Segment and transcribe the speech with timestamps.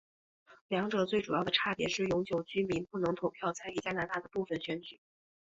[0.69, 4.99] 两者最主要的差别是永久居民不能投票参与加拿大的部分选举。